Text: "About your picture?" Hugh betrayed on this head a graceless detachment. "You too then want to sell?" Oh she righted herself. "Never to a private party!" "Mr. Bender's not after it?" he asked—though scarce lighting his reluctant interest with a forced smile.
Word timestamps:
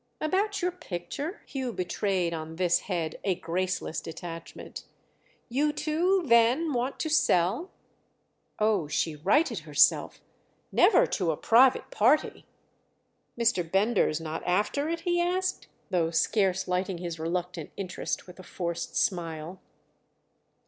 "About 0.19 0.63
your 0.63 0.71
picture?" 0.71 1.43
Hugh 1.45 1.71
betrayed 1.71 2.33
on 2.33 2.55
this 2.55 2.79
head 2.79 3.19
a 3.23 3.35
graceless 3.35 4.01
detachment. 4.01 4.85
"You 5.47 5.71
too 5.71 6.23
then 6.25 6.73
want 6.73 6.97
to 7.01 7.09
sell?" 7.11 7.69
Oh 8.57 8.87
she 8.87 9.15
righted 9.15 9.59
herself. 9.59 10.19
"Never 10.71 11.05
to 11.05 11.29
a 11.29 11.37
private 11.37 11.91
party!" 11.91 12.47
"Mr. 13.39 13.61
Bender's 13.71 14.19
not 14.19 14.41
after 14.47 14.89
it?" 14.89 15.01
he 15.01 15.21
asked—though 15.21 16.09
scarce 16.09 16.67
lighting 16.67 16.97
his 16.97 17.19
reluctant 17.19 17.69
interest 17.77 18.25
with 18.25 18.39
a 18.39 18.43
forced 18.43 18.95
smile. 18.97 19.59